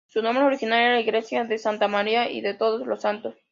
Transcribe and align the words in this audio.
Su 0.07 0.19
nombre 0.23 0.43
original 0.45 0.81
era 0.81 0.99
Iglesia 0.99 1.43
de 1.43 1.59
Santa 1.59 1.87
María 1.87 2.27
y 2.31 2.41
de 2.41 2.55
Todos 2.55 2.87
los 2.87 3.03
Santos. 3.03 3.35